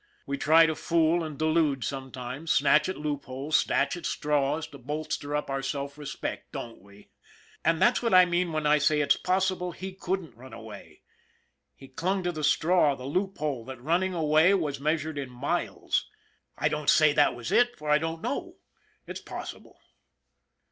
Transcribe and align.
We 0.25 0.35
try 0.35 0.65
to 0.65 0.73
fool 0.73 1.23
and 1.23 1.37
delude 1.37 1.83
sometimes, 1.83 2.49
snatch 2.49 2.89
at 2.89 2.97
loopholes, 2.97 3.55
snatch 3.55 3.95
at 3.95 4.07
straws, 4.07 4.65
to 4.69 4.79
bolster 4.79 5.35
up 5.35 5.47
our 5.51 5.61
self 5.61 5.95
respect, 5.95 6.51
don't 6.51 6.81
we? 6.81 7.11
That's 7.63 8.01
what 8.01 8.11
I 8.11 8.25
mean 8.25 8.51
when 8.51 8.65
I 8.65 8.79
say 8.79 8.99
it's 9.01 9.15
possible 9.15 9.73
he 9.73 9.93
couldn't 9.93 10.33
run 10.35 10.53
away. 10.53 11.03
He 11.75 11.87
clung 11.87 12.23
to 12.23 12.31
the 12.31 12.43
straw, 12.43 12.95
the 12.95 13.03
loop 13.05 13.37
hole, 13.37 13.63
that 13.65 13.79
running 13.79 14.15
away 14.15 14.55
was 14.55 14.79
measured 14.79 15.19
in 15.19 15.29
miles. 15.29 16.09
I 16.57 16.67
don't 16.67 16.89
say 16.89 17.13
that 17.13 17.35
was 17.35 17.51
it, 17.51 17.77
for 17.77 17.87
I 17.91 17.99
don't 17.99 18.23
know. 18.23 18.55
It's 19.05 19.21
possible. 19.21 19.77